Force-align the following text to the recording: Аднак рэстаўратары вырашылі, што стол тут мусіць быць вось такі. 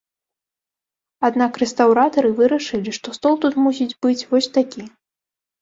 Аднак 1.27 1.59
рэстаўратары 1.63 2.33
вырашылі, 2.39 2.97
што 2.99 3.07
стол 3.19 3.39
тут 3.45 3.61
мусіць 3.67 3.97
быць 4.07 4.21
вось 4.33 4.53
такі. 4.57 4.81